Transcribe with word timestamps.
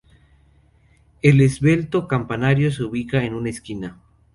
El 1.21 1.41
esbelto 1.41 2.07
campanario 2.07 2.71
se 2.71 2.81
ubica 2.83 3.23
en 3.23 3.35
una 3.35 3.51
esquina. 3.51 3.99